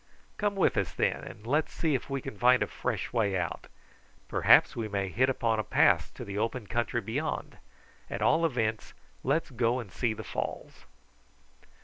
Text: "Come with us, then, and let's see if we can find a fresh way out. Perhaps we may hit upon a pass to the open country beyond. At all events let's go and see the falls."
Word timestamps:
"Come 0.37 0.55
with 0.55 0.77
us, 0.77 0.91
then, 0.95 1.17
and 1.23 1.45
let's 1.45 1.71
see 1.71 1.93
if 1.93 2.09
we 2.09 2.21
can 2.21 2.35
find 2.35 2.63
a 2.63 2.67
fresh 2.67 3.13
way 3.13 3.37
out. 3.37 3.67
Perhaps 4.27 4.75
we 4.75 4.87
may 4.87 5.09
hit 5.09 5.29
upon 5.29 5.59
a 5.59 5.63
pass 5.63 6.09
to 6.17 6.25
the 6.25 6.39
open 6.39 6.65
country 6.65 7.01
beyond. 7.01 7.57
At 8.09 8.23
all 8.23 8.43
events 8.43 8.95
let's 9.23 9.51
go 9.51 9.77
and 9.77 9.91
see 9.91 10.15
the 10.15 10.23
falls." 10.23 10.85